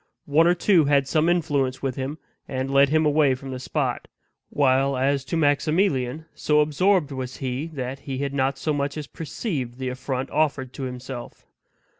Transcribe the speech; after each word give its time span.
One 0.25 0.47
or 0.47 0.55
two 0.55 0.85
had 0.85 1.07
some 1.07 1.29
influence 1.29 1.83
with 1.83 1.95
him, 1.95 2.17
and 2.47 2.73
led 2.73 2.89
him 2.89 3.05
away 3.05 3.35
from 3.35 3.51
the 3.51 3.59
spot; 3.59 4.07
while 4.49 4.97
as 4.97 5.23
to 5.25 5.37
Maximilian, 5.37 6.25
so 6.33 6.61
absorbed 6.61 7.11
was 7.11 7.37
he 7.37 7.67
that 7.67 7.99
he 7.99 8.17
had 8.17 8.33
not 8.33 8.57
so 8.57 8.73
much 8.73 8.97
as 8.97 9.05
perceived 9.05 9.77
the 9.77 9.89
affront 9.89 10.31
offered 10.31 10.73
to 10.73 10.83
himself. 10.85 11.45